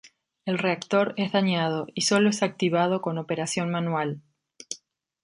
El 0.47 0.57
reactor 0.57 1.13
es 1.17 1.31
dañado 1.31 1.85
y 1.93 2.01
solo 2.01 2.31
es 2.31 2.41
activado 2.41 3.03
con 3.03 3.19
operación 3.19 3.69
manual. 3.69 4.23